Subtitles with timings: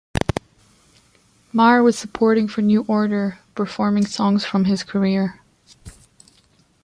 [1.53, 5.39] Marr was supporting for New Order, performing songs from his career.